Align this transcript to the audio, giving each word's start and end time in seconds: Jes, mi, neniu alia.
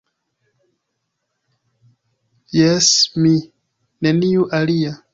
Jes, 2.59 2.91
mi, 3.23 3.37
neniu 4.09 4.53
alia. 4.63 5.01